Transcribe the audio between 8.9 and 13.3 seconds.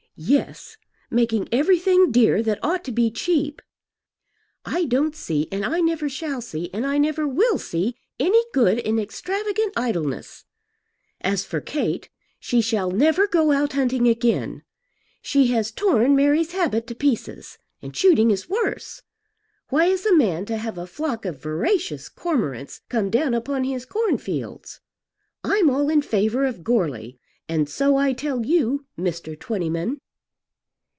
extravagant idleness. As for Kate she shall never